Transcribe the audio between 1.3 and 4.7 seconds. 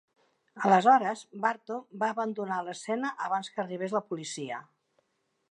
Barton va abandonar l'escena abans que arribés la policia.